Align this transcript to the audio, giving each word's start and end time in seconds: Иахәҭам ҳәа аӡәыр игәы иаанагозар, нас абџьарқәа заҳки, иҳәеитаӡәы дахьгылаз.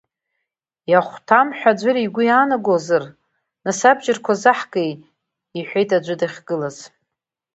Иахәҭам 0.91 1.47
ҳәа 1.57 1.71
аӡәыр 1.75 1.97
игәы 2.05 2.23
иаанагозар, 2.25 3.03
нас 3.63 3.79
абџьарқәа 3.89 4.33
заҳки, 4.41 4.89
иҳәеитаӡәы 5.57 6.15
дахьгылаз. 6.19 6.77